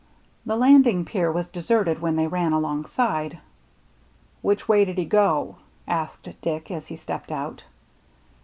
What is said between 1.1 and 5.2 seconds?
was deserted when they ran alongside." Which way did he